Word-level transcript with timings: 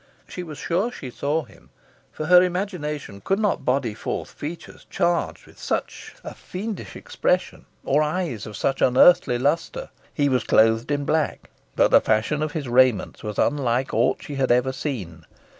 She 0.27 0.41
was 0.41 0.57
sure 0.57 0.91
she 0.91 1.11
saw 1.11 1.43
him; 1.43 1.69
for 2.11 2.25
her 2.25 2.41
imagination 2.41 3.21
could 3.23 3.37
not 3.37 3.63
body 3.63 3.93
forth 3.93 4.31
features 4.31 4.87
charged 4.89 5.45
with 5.45 5.59
such 5.59 6.15
a 6.23 6.33
fiendish 6.33 6.95
expression, 6.95 7.65
or 7.83 8.01
eyes 8.01 8.47
of 8.47 8.57
such 8.57 8.81
unearthly 8.81 9.37
lustre. 9.37 9.89
He 10.11 10.27
was 10.27 10.43
clothed 10.43 10.89
in 10.89 11.05
black, 11.05 11.51
but 11.75 11.91
the 11.91 12.01
fashion 12.01 12.41
of 12.41 12.53
his 12.53 12.67
raiments 12.67 13.21
was 13.21 13.37
unlike 13.37 13.93
aught 13.93 14.23
she 14.23 14.33
had 14.33 14.51
ever 14.51 14.71
seen. 14.73 15.23